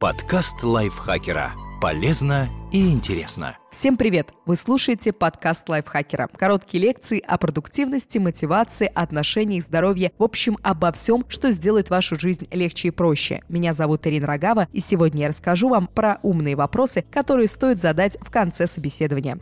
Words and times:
Подкаст 0.00 0.62
лайфхакера. 0.62 1.52
Полезно 1.78 2.48
и 2.72 2.90
интересно. 2.90 3.58
Всем 3.70 3.98
привет! 3.98 4.32
Вы 4.46 4.56
слушаете 4.56 5.12
подкаст 5.12 5.68
лайфхакера. 5.68 6.26
Короткие 6.38 6.84
лекции 6.84 7.20
о 7.20 7.36
продуктивности, 7.36 8.16
мотивации, 8.16 8.90
отношениях, 8.94 9.62
здоровье. 9.62 10.12
В 10.16 10.22
общем, 10.22 10.56
обо 10.62 10.90
всем, 10.92 11.26
что 11.28 11.50
сделает 11.50 11.90
вашу 11.90 12.18
жизнь 12.18 12.48
легче 12.50 12.88
и 12.88 12.90
проще. 12.90 13.42
Меня 13.50 13.74
зовут 13.74 14.06
Ирина 14.06 14.26
Рогава, 14.26 14.68
и 14.72 14.80
сегодня 14.80 15.24
я 15.24 15.28
расскажу 15.28 15.68
вам 15.68 15.86
про 15.86 16.18
умные 16.22 16.56
вопросы, 16.56 17.04
которые 17.10 17.46
стоит 17.46 17.78
задать 17.78 18.16
в 18.22 18.30
конце 18.30 18.66
собеседования. 18.66 19.38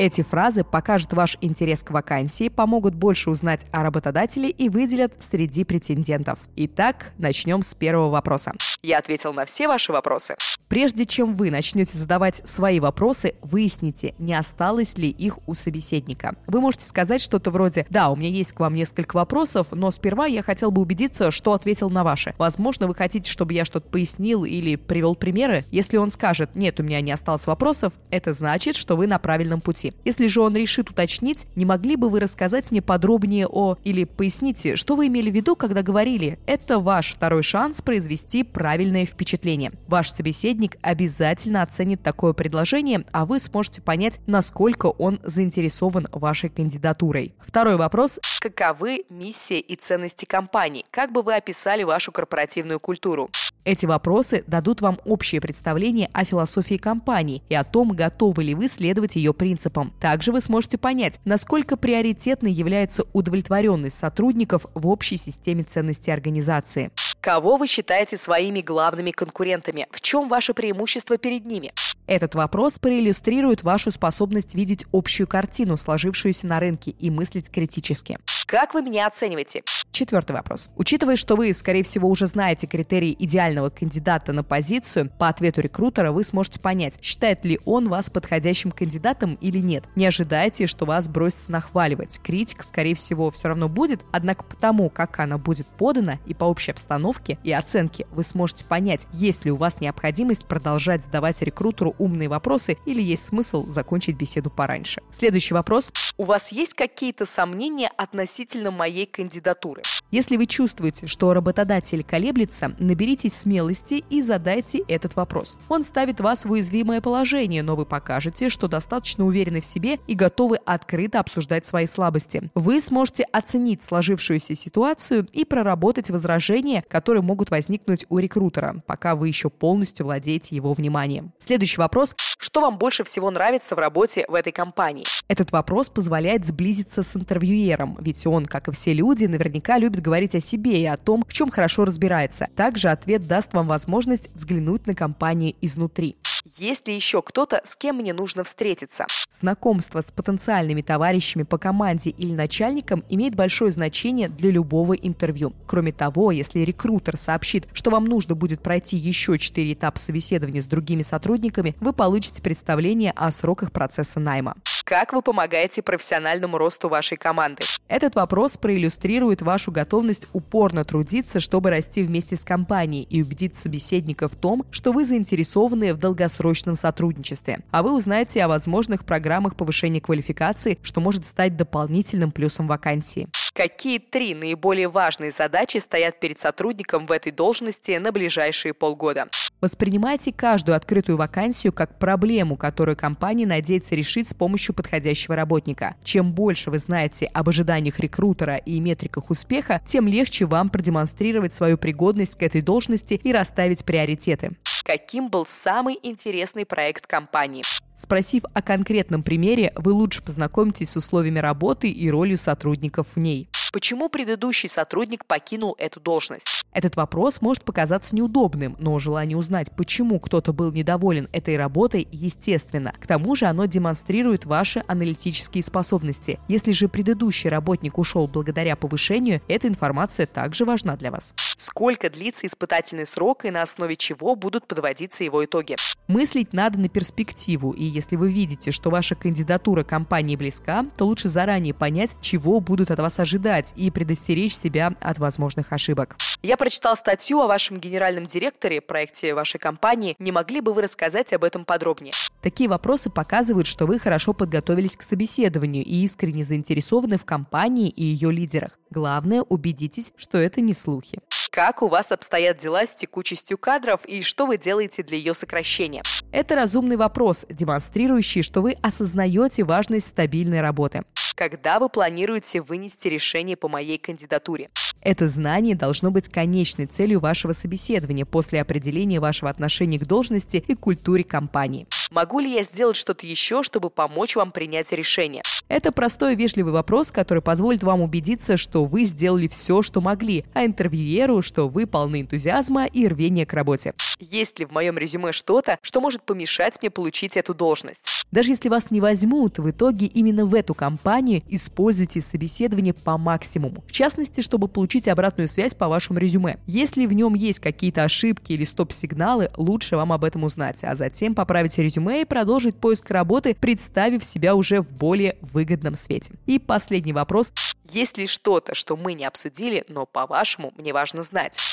Эти 0.00 0.22
фразы 0.22 0.62
покажут 0.62 1.12
ваш 1.12 1.36
интерес 1.40 1.82
к 1.82 1.90
вакансии, 1.90 2.48
помогут 2.48 2.94
больше 2.94 3.30
узнать 3.30 3.66
о 3.72 3.82
работодателе 3.82 4.48
и 4.48 4.68
выделят 4.68 5.12
среди 5.18 5.64
претендентов. 5.64 6.38
Итак, 6.54 7.12
начнем 7.18 7.64
с 7.64 7.74
первого 7.74 8.08
вопроса. 8.08 8.52
Я 8.80 8.98
ответил 8.98 9.34
на 9.34 9.44
все 9.44 9.66
ваши 9.66 9.90
вопросы. 9.90 10.36
Прежде 10.68 11.04
чем 11.04 11.34
вы 11.34 11.50
начнете 11.50 11.98
задавать 11.98 12.42
свои 12.44 12.78
вопросы, 12.78 13.34
выясните, 13.42 14.14
не 14.18 14.34
осталось 14.34 14.96
ли 14.96 15.08
их 15.08 15.40
у 15.48 15.54
собеседника. 15.54 16.36
Вы 16.46 16.60
можете 16.60 16.84
сказать 16.84 17.20
что-то 17.20 17.50
вроде 17.50 17.84
«Да, 17.90 18.10
у 18.10 18.16
меня 18.16 18.28
есть 18.28 18.52
к 18.52 18.60
вам 18.60 18.74
несколько 18.74 19.16
вопросов, 19.16 19.66
но 19.72 19.90
сперва 19.90 20.26
я 20.26 20.44
хотел 20.44 20.70
бы 20.70 20.80
убедиться, 20.80 21.32
что 21.32 21.54
ответил 21.54 21.90
на 21.90 22.04
ваши. 22.04 22.36
Возможно, 22.38 22.86
вы 22.86 22.94
хотите, 22.94 23.28
чтобы 23.28 23.54
я 23.54 23.64
что-то 23.64 23.88
пояснил 23.88 24.44
или 24.44 24.76
привел 24.76 25.16
примеры? 25.16 25.64
Если 25.72 25.96
он 25.96 26.12
скажет 26.12 26.54
«Нет, 26.54 26.78
у 26.78 26.84
меня 26.84 27.00
не 27.00 27.10
осталось 27.10 27.48
вопросов», 27.48 27.94
это 28.10 28.32
значит, 28.32 28.76
что 28.76 28.94
вы 28.94 29.08
на 29.08 29.18
правильном 29.18 29.60
пути 29.60 29.87
сути. 29.88 29.94
Если 30.04 30.28
же 30.28 30.40
он 30.40 30.56
решит 30.56 30.90
уточнить, 30.90 31.46
не 31.56 31.64
могли 31.64 31.96
бы 31.96 32.08
вы 32.08 32.20
рассказать 32.20 32.70
мне 32.70 32.82
подробнее 32.82 33.46
о... 33.46 33.76
Или 33.84 34.04
поясните, 34.04 34.76
что 34.76 34.96
вы 34.96 35.08
имели 35.08 35.30
в 35.30 35.34
виду, 35.34 35.56
когда 35.56 35.82
говорили? 35.82 36.38
Это 36.46 36.78
ваш 36.78 37.12
второй 37.14 37.42
шанс 37.42 37.82
произвести 37.82 38.42
правильное 38.42 39.06
впечатление. 39.06 39.72
Ваш 39.86 40.10
собеседник 40.10 40.76
обязательно 40.82 41.62
оценит 41.62 42.02
такое 42.02 42.32
предложение, 42.32 43.04
а 43.12 43.26
вы 43.26 43.40
сможете 43.40 43.82
понять, 43.82 44.20
насколько 44.26 44.86
он 44.86 45.20
заинтересован 45.22 46.08
вашей 46.12 46.50
кандидатурой. 46.50 47.34
Второй 47.40 47.76
вопрос. 47.76 48.18
Каковы 48.40 49.04
миссия 49.10 49.58
и 49.58 49.76
ценности 49.76 50.24
компании? 50.24 50.84
Как 50.90 51.12
бы 51.12 51.22
вы 51.22 51.34
описали 51.34 51.82
вашу 51.82 52.12
корпоративную 52.12 52.80
культуру? 52.80 53.30
Эти 53.64 53.84
вопросы 53.84 54.44
дадут 54.46 54.80
вам 54.80 54.98
общее 55.04 55.40
представление 55.40 56.08
о 56.14 56.24
философии 56.24 56.76
компании 56.76 57.42
и 57.50 57.54
о 57.54 57.64
том, 57.64 57.90
готовы 57.90 58.42
ли 58.42 58.54
вы 58.54 58.66
следовать 58.68 59.16
ее 59.16 59.34
принципам. 59.34 59.77
Также 60.00 60.32
вы 60.32 60.40
сможете 60.40 60.78
понять, 60.78 61.20
насколько 61.24 61.76
приоритетной 61.76 62.52
является 62.52 63.04
удовлетворенность 63.12 63.98
сотрудников 63.98 64.66
в 64.74 64.88
общей 64.88 65.16
системе 65.16 65.64
ценностей 65.64 66.10
организации. 66.10 66.90
Кого 67.20 67.56
вы 67.56 67.66
считаете 67.66 68.16
своими 68.16 68.60
главными 68.60 69.10
конкурентами? 69.10 69.86
В 69.90 70.00
чем 70.00 70.28
ваше 70.28 70.54
преимущество 70.54 71.18
перед 71.18 71.44
ними? 71.46 71.72
Этот 72.06 72.34
вопрос 72.34 72.78
проиллюстрирует 72.78 73.62
вашу 73.64 73.90
способность 73.90 74.54
видеть 74.54 74.86
общую 74.92 75.26
картину, 75.26 75.76
сложившуюся 75.76 76.46
на 76.46 76.60
рынке, 76.60 76.92
и 76.92 77.10
мыслить 77.10 77.50
критически. 77.50 78.18
Как 78.46 78.72
вы 78.72 78.82
меня 78.82 79.06
оцениваете? 79.06 79.62
Четвертый 79.90 80.32
вопрос. 80.32 80.70
Учитывая, 80.76 81.16
что 81.16 81.34
вы, 81.36 81.52
скорее 81.52 81.82
всего, 81.82 82.08
уже 82.08 82.26
знаете 82.28 82.66
критерии 82.66 83.14
идеального 83.18 83.68
кандидата 83.68 84.32
на 84.32 84.44
позицию, 84.44 85.10
по 85.18 85.28
ответу 85.28 85.60
рекрутера 85.60 86.12
вы 86.12 86.24
сможете 86.24 86.60
понять, 86.60 86.98
считает 87.02 87.44
ли 87.44 87.60
он 87.64 87.88
вас 87.88 88.08
подходящим 88.08 88.70
кандидатом 88.70 89.34
или 89.40 89.58
нет. 89.58 89.84
Не 89.96 90.06
ожидайте, 90.06 90.66
что 90.66 90.86
вас 90.86 91.08
бросится 91.08 91.50
нахваливать. 91.50 92.20
Критика, 92.22 92.64
скорее 92.64 92.94
всего, 92.94 93.30
все 93.30 93.48
равно 93.48 93.68
будет, 93.68 94.00
однако 94.12 94.44
потому, 94.44 94.88
как 94.88 95.18
она 95.18 95.36
будет 95.36 95.66
подана 95.66 96.18
и 96.24 96.32
по 96.32 96.44
общей 96.44 96.70
обстановке 96.70 97.07
и 97.44 97.52
оценке, 97.52 98.06
вы 98.10 98.22
сможете 98.22 98.64
понять, 98.64 99.06
есть 99.12 99.44
ли 99.44 99.50
у 99.50 99.56
вас 99.56 99.80
необходимость 99.80 100.46
продолжать 100.46 101.02
задавать 101.02 101.40
рекрутеру 101.42 101.94
умные 101.98 102.28
вопросы 102.28 102.76
или 102.86 103.02
есть 103.02 103.24
смысл 103.24 103.66
закончить 103.66 104.16
беседу 104.16 104.50
пораньше. 104.50 105.00
Следующий 105.12 105.54
вопрос. 105.54 105.92
У 106.16 106.24
вас 106.24 106.52
есть 106.52 106.74
какие-то 106.74 107.26
сомнения 107.26 107.90
относительно 107.96 108.70
моей 108.70 109.06
кандидатуры? 109.06 109.82
Если 110.10 110.36
вы 110.36 110.46
чувствуете, 110.46 111.06
что 111.06 111.34
работодатель 111.34 112.02
колеблется, 112.02 112.74
наберитесь 112.78 113.34
смелости 113.34 114.04
и 114.08 114.22
задайте 114.22 114.78
этот 114.88 115.16
вопрос. 115.16 115.58
Он 115.68 115.84
ставит 115.84 116.20
вас 116.20 116.44
в 116.44 116.50
уязвимое 116.50 117.00
положение, 117.00 117.62
но 117.62 117.76
вы 117.76 117.84
покажете, 117.84 118.48
что 118.48 118.68
достаточно 118.68 119.24
уверены 119.24 119.60
в 119.60 119.64
себе 119.66 119.98
и 120.06 120.14
готовы 120.14 120.56
открыто 120.56 121.20
обсуждать 121.20 121.66
свои 121.66 121.86
слабости. 121.86 122.50
Вы 122.54 122.80
сможете 122.80 123.24
оценить 123.24 123.82
сложившуюся 123.82 124.54
ситуацию 124.54 125.26
и 125.32 125.44
проработать 125.44 126.10
возражения, 126.10 126.82
могут 127.06 127.50
возникнуть 127.50 128.06
у 128.08 128.18
рекрутера, 128.18 128.82
пока 128.86 129.14
вы 129.14 129.28
еще 129.28 129.50
полностью 129.50 130.06
владеете 130.06 130.54
его 130.56 130.72
вниманием. 130.72 131.32
Следующий 131.38 131.80
вопрос. 131.80 132.14
Что 132.38 132.60
вам 132.60 132.78
больше 132.78 133.04
всего 133.04 133.30
нравится 133.30 133.74
в 133.74 133.78
работе 133.78 134.24
в 134.28 134.34
этой 134.34 134.52
компании? 134.52 135.04
Этот 135.28 135.52
вопрос 135.52 135.88
позволяет 135.88 136.44
сблизиться 136.44 137.02
с 137.02 137.16
интервьюером, 137.16 137.96
ведь 138.00 138.26
он, 138.26 138.46
как 138.46 138.68
и 138.68 138.72
все 138.72 138.92
люди, 138.92 139.24
наверняка 139.24 139.78
любит 139.78 140.00
говорить 140.00 140.34
о 140.34 140.40
себе 140.40 140.80
и 140.80 140.86
о 140.86 140.96
том, 140.96 141.24
в 141.26 141.32
чем 141.32 141.50
хорошо 141.50 141.84
разбирается. 141.84 142.48
Также 142.56 142.88
ответ 142.88 143.26
даст 143.26 143.54
вам 143.54 143.66
возможность 143.66 144.30
взглянуть 144.34 144.86
на 144.86 144.94
компанию 144.94 145.54
изнутри. 145.60 146.16
Есть 146.56 146.88
ли 146.88 146.94
еще 146.94 147.20
кто-то, 147.20 147.60
с 147.64 147.76
кем 147.76 147.96
мне 147.96 148.14
нужно 148.14 148.42
встретиться? 148.42 149.06
Знакомство 149.30 150.00
с 150.00 150.10
потенциальными 150.10 150.80
товарищами 150.80 151.42
по 151.42 151.58
команде 151.58 152.10
или 152.10 152.32
начальником 152.32 153.04
имеет 153.10 153.34
большое 153.34 153.70
значение 153.70 154.28
для 154.28 154.50
любого 154.50 154.94
интервью. 154.94 155.52
Кроме 155.66 155.92
того, 155.92 156.30
если 156.30 156.60
рекрутер 156.60 157.18
сообщит, 157.18 157.68
что 157.74 157.90
вам 157.90 158.06
нужно 158.06 158.34
будет 158.34 158.62
пройти 158.62 158.96
еще 158.96 159.38
четыре 159.38 159.74
этапа 159.74 159.98
собеседования 159.98 160.62
с 160.62 160.66
другими 160.66 161.02
сотрудниками, 161.02 161.76
вы 161.80 161.92
получите 161.92 162.40
представление 162.40 163.12
о 163.12 163.30
сроках 163.30 163.70
процесса 163.70 164.18
найма. 164.18 164.54
Как 164.88 165.12
вы 165.12 165.20
помогаете 165.20 165.82
профессиональному 165.82 166.56
росту 166.56 166.88
вашей 166.88 167.18
команды? 167.18 167.62
Этот 167.88 168.14
вопрос 168.14 168.56
проиллюстрирует 168.56 169.42
вашу 169.42 169.70
готовность 169.70 170.26
упорно 170.32 170.82
трудиться, 170.82 171.40
чтобы 171.40 171.68
расти 171.68 172.02
вместе 172.02 172.38
с 172.38 172.44
компанией 172.46 173.02
и 173.02 173.20
убедить 173.20 173.54
собеседника 173.54 174.28
в 174.28 174.36
том, 174.36 174.64
что 174.70 174.92
вы 174.92 175.04
заинтересованы 175.04 175.92
в 175.92 175.98
долгосрочном 175.98 176.74
сотрудничестве. 176.74 177.58
А 177.70 177.82
вы 177.82 177.94
узнаете 177.94 178.42
о 178.42 178.48
возможных 178.48 179.04
программах 179.04 179.56
повышения 179.56 180.00
квалификации, 180.00 180.78
что 180.80 181.02
может 181.02 181.26
стать 181.26 181.54
дополнительным 181.54 182.30
плюсом 182.30 182.66
вакансии. 182.66 183.28
Какие 183.58 183.98
три 183.98 184.36
наиболее 184.36 184.86
важные 184.86 185.32
задачи 185.32 185.78
стоят 185.78 186.20
перед 186.20 186.38
сотрудником 186.38 187.06
в 187.06 187.10
этой 187.10 187.32
должности 187.32 187.90
на 187.96 188.12
ближайшие 188.12 188.72
полгода? 188.72 189.26
Воспринимайте 189.60 190.32
каждую 190.32 190.76
открытую 190.76 191.18
вакансию 191.18 191.72
как 191.72 191.98
проблему, 191.98 192.56
которую 192.56 192.96
компания 192.96 193.48
надеется 193.48 193.96
решить 193.96 194.28
с 194.28 194.32
помощью 194.34 194.76
подходящего 194.76 195.34
работника. 195.34 195.96
Чем 196.04 196.32
больше 196.32 196.70
вы 196.70 196.78
знаете 196.78 197.26
об 197.34 197.48
ожиданиях 197.48 197.98
рекрутера 197.98 198.58
и 198.58 198.78
метриках 198.78 199.28
успеха, 199.28 199.82
тем 199.84 200.06
легче 200.06 200.44
вам 200.46 200.68
продемонстрировать 200.68 201.52
свою 201.52 201.78
пригодность 201.78 202.38
к 202.38 202.44
этой 202.44 202.62
должности 202.62 203.14
и 203.14 203.32
расставить 203.32 203.84
приоритеты. 203.84 204.52
Каким 204.84 205.30
был 205.30 205.46
самый 205.46 205.98
интересный 206.00 206.64
проект 206.64 207.08
компании? 207.08 207.64
Спросив 207.98 208.44
о 208.54 208.62
конкретном 208.62 209.24
примере, 209.24 209.72
вы 209.74 209.92
лучше 209.92 210.22
познакомитесь 210.22 210.90
с 210.90 210.96
условиями 210.96 211.40
работы 211.40 211.90
и 211.90 212.08
ролью 212.08 212.38
сотрудников 212.38 213.08
в 213.16 213.18
ней. 213.18 213.47
Почему 213.70 214.08
предыдущий 214.08 214.68
сотрудник 214.68 215.26
покинул 215.26 215.74
эту 215.78 216.00
должность? 216.00 216.46
Этот 216.72 216.96
вопрос 216.96 217.42
может 217.42 217.64
показаться 217.64 218.16
неудобным, 218.16 218.76
но 218.78 218.98
желание 218.98 219.36
узнать, 219.36 219.70
почему 219.76 220.20
кто-то 220.20 220.54
был 220.54 220.72
недоволен 220.72 221.28
этой 221.32 221.58
работой, 221.58 222.08
естественно. 222.10 222.94
К 222.98 223.06
тому 223.06 223.36
же 223.36 223.44
оно 223.44 223.66
демонстрирует 223.66 224.46
ваши 224.46 224.82
аналитические 224.86 225.62
способности. 225.62 226.38
Если 226.48 226.72
же 226.72 226.88
предыдущий 226.88 227.50
работник 227.50 227.98
ушел 227.98 228.26
благодаря 228.26 228.74
повышению, 228.74 229.42
эта 229.48 229.68
информация 229.68 230.26
также 230.26 230.64
важна 230.64 230.96
для 230.96 231.10
вас. 231.10 231.34
Сколько 231.56 232.08
длится 232.08 232.46
испытательный 232.46 233.06
срок 233.06 233.44
и 233.44 233.50
на 233.50 233.62
основе 233.62 233.96
чего 233.96 234.34
будут 234.34 234.66
подводиться 234.66 235.24
его 235.24 235.44
итоги? 235.44 235.76
Мыслить 236.06 236.54
надо 236.54 236.78
на 236.78 236.88
перспективу, 236.88 237.72
и 237.72 237.84
если 237.84 238.16
вы 238.16 238.32
видите, 238.32 238.70
что 238.70 238.88
ваша 238.90 239.14
кандидатура 239.14 239.84
компании 239.84 240.36
близка, 240.36 240.86
то 240.96 241.04
лучше 241.04 241.28
заранее 241.28 241.74
понять, 241.74 242.16
чего 242.22 242.60
будут 242.60 242.90
от 242.90 242.98
вас 243.00 243.18
ожидать 243.18 243.57
избежать 243.58 243.72
и 243.76 243.90
предостеречь 243.90 244.56
себя 244.56 244.92
от 245.00 245.18
возможных 245.18 245.72
ошибок. 245.72 246.16
Я 246.42 246.56
прочитал 246.56 246.96
статью 246.96 247.40
о 247.40 247.46
вашем 247.46 247.78
генеральном 247.78 248.26
директоре, 248.26 248.80
проекте 248.80 249.34
вашей 249.34 249.58
компании. 249.58 250.16
Не 250.18 250.32
могли 250.32 250.60
бы 250.60 250.72
вы 250.72 250.82
рассказать 250.82 251.32
об 251.32 251.44
этом 251.44 251.64
подробнее? 251.64 252.12
Такие 252.42 252.68
вопросы 252.68 253.10
показывают, 253.10 253.66
что 253.66 253.86
вы 253.86 253.98
хорошо 253.98 254.32
подготовились 254.32 254.96
к 254.96 255.02
собеседованию 255.02 255.84
и 255.84 256.04
искренне 256.04 256.44
заинтересованы 256.44 257.18
в 257.18 257.24
компании 257.24 257.90
и 257.90 258.04
ее 258.04 258.30
лидерах. 258.30 258.78
Главное, 258.90 259.42
убедитесь, 259.42 260.12
что 260.16 260.38
это 260.38 260.60
не 260.60 260.74
слухи. 260.74 261.20
Как 261.50 261.82
у 261.82 261.88
вас 261.88 262.12
обстоят 262.12 262.58
дела 262.58 262.86
с 262.86 262.94
текучестью 262.94 263.58
кадров 263.58 264.04
и 264.04 264.22
что 264.22 264.46
вы 264.46 264.58
делаете 264.58 265.02
для 265.02 265.16
ее 265.16 265.34
сокращения? 265.34 266.02
Это 266.30 266.54
разумный 266.54 266.96
вопрос, 266.96 267.46
демонстрирующий, 267.48 268.42
что 268.42 268.60
вы 268.60 268.76
осознаете 268.82 269.64
важность 269.64 270.08
стабильной 270.08 270.60
работы. 270.60 271.04
Когда 271.34 271.78
вы 271.78 271.88
планируете 271.88 272.60
вынести 272.60 273.08
решение 273.08 273.56
по 273.56 273.68
моей 273.68 273.96
кандидатуре? 273.98 274.68
Это 275.00 275.28
знание 275.28 275.76
должно 275.76 276.10
быть 276.10 276.28
конечной 276.28 276.86
целью 276.86 277.20
вашего 277.20 277.52
собеседования 277.52 278.24
после 278.24 278.60
определения 278.60 279.20
вашего 279.20 279.48
отношения 279.48 279.98
к 279.98 280.06
должности 280.06 280.62
и 280.66 280.74
культуре 280.74 281.22
компании. 281.22 281.86
Могу 282.10 282.40
ли 282.40 282.52
я 282.52 282.62
сделать 282.62 282.96
что-то 282.96 283.26
еще, 283.26 283.62
чтобы 283.62 283.90
помочь 283.90 284.34
вам 284.34 284.50
принять 284.50 284.90
решение? 284.92 285.42
Это 285.68 285.92
простой 285.92 286.34
вежливый 286.34 286.72
вопрос, 286.72 287.10
который 287.12 287.42
позволит 287.42 287.82
вам 287.82 288.00
убедиться, 288.00 288.56
что 288.56 288.84
вы 288.84 289.04
сделали 289.04 289.46
все, 289.46 289.82
что 289.82 290.00
могли, 290.00 290.44
а 290.54 290.64
интервьюеру, 290.64 291.37
что 291.42 291.68
вы 291.68 291.86
полны 291.86 292.22
энтузиазма 292.22 292.86
и 292.86 293.06
рвения 293.06 293.46
к 293.46 293.52
работе. 293.52 293.94
Есть 294.18 294.58
ли 294.58 294.64
в 294.64 294.72
моем 294.72 294.98
резюме 294.98 295.32
что-то, 295.32 295.78
что 295.82 296.00
может 296.00 296.22
помешать 296.22 296.78
мне 296.80 296.90
получить 296.90 297.36
эту 297.36 297.54
должность? 297.54 298.08
Даже 298.30 298.52
если 298.52 298.68
вас 298.68 298.90
не 298.90 299.00
возьмут, 299.00 299.58
в 299.58 299.70
итоге 299.70 300.06
именно 300.06 300.44
в 300.44 300.54
эту 300.54 300.74
компанию 300.74 301.42
используйте 301.48 302.20
собеседование 302.20 302.92
по 302.92 303.16
максимуму. 303.16 303.84
В 303.86 303.92
частности, 303.92 304.40
чтобы 304.40 304.68
получить 304.68 305.08
обратную 305.08 305.48
связь 305.48 305.74
по 305.74 305.88
вашему 305.88 306.18
резюме. 306.18 306.58
Если 306.66 307.06
в 307.06 307.12
нем 307.12 307.34
есть 307.34 307.60
какие-то 307.60 308.02
ошибки 308.02 308.52
или 308.52 308.64
стоп-сигналы, 308.64 309.50
лучше 309.56 309.96
вам 309.96 310.12
об 310.12 310.24
этом 310.24 310.44
узнать, 310.44 310.84
а 310.84 310.94
затем 310.94 311.34
поправить 311.34 311.78
резюме 311.78 312.22
и 312.22 312.24
продолжить 312.24 312.76
поиск 312.76 313.10
работы, 313.10 313.54
представив 313.54 314.24
себя 314.24 314.54
уже 314.54 314.82
в 314.82 314.92
более 314.92 315.36
выгодном 315.40 315.94
свете. 315.94 316.32
И 316.46 316.58
последний 316.58 317.12
вопрос. 317.12 317.52
Есть 317.90 318.18
ли 318.18 318.26
что-то, 318.26 318.74
что 318.74 318.96
мы 318.96 319.14
не 319.14 319.24
обсудили, 319.24 319.84
но 319.88 320.04
по-вашему 320.04 320.72
мне 320.76 320.92
важно? 320.92 321.22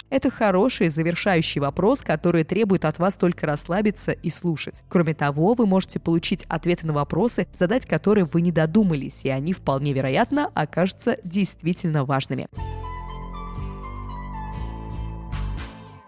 Это 0.10 0.30
хороший 0.30 0.90
завершающий 0.90 1.62
вопрос, 1.62 2.02
который 2.02 2.44
требует 2.44 2.86
от 2.86 3.00
вас 3.00 3.16
только 3.16 3.48
расслабиться 3.48 4.12
и 4.12 4.30
слушать. 4.30 4.84
Кроме 4.90 5.14
того, 5.14 5.54
вы 5.54 5.66
можете 5.66 6.00
получить 6.00 6.46
ответы 6.48 6.88
на 6.88 6.94
вопросы, 6.94 7.48
задать 7.54 7.86
которые 7.86 8.26
вы 8.26 8.42
не 8.42 8.52
додумались, 8.52 9.26
и 9.26 9.30
они 9.30 9.54
вполне 9.54 9.94
вероятно 9.94 10.52
окажутся 10.54 11.18
действительно 11.24 12.06
важными. 12.06 12.48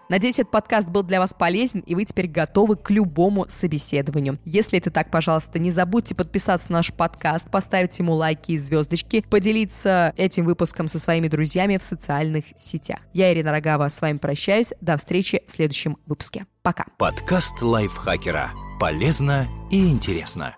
Надеюсь, 0.08 0.38
этот 0.38 0.50
подкаст 0.50 0.88
был 0.88 1.02
для 1.02 1.20
вас 1.20 1.34
полезен, 1.34 1.80
и 1.80 1.94
вы 1.94 2.04
теперь 2.06 2.28
готовы 2.28 2.76
к 2.76 2.90
любому 2.90 3.44
собеседованию. 3.48 4.38
Если 4.44 4.78
это 4.78 4.90
так, 4.90 5.10
пожалуйста, 5.10 5.58
не 5.58 5.70
забудьте 5.70 6.14
подписаться 6.14 6.72
на 6.72 6.78
наш 6.78 6.92
подкаст, 6.94 7.50
поставить 7.50 7.98
ему 7.98 8.14
лайки 8.14 8.52
и 8.52 8.58
звездочки, 8.58 9.22
поделиться 9.28 10.14
этим 10.16 10.46
выпуском 10.46 10.88
со 10.88 10.98
своими 10.98 11.28
друзьями 11.28 11.76
в 11.76 11.82
социальных 11.82 12.46
сетях. 12.56 13.00
Я, 13.12 13.32
Ирина 13.32 13.50
Рогава, 13.50 13.88
с 13.88 14.00
вами 14.00 14.16
прощаюсь. 14.18 14.72
До 14.80 14.96
встречи 14.96 15.42
в 15.46 15.50
следующем 15.50 15.98
выпуске. 16.06 16.46
Пока. 16.62 16.86
Подкаст 16.96 17.60
лайфхакера. 17.60 18.50
Полезно 18.80 19.46
и 19.70 19.88
интересно. 19.88 20.57